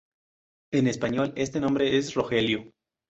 En 0.73 0.87
español, 0.87 1.31
este 1.35 1.59
nombre 1.59 1.95
es 1.99 2.15
Rogelio. 2.15 2.71